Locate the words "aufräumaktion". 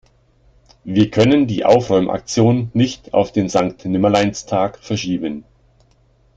1.63-2.71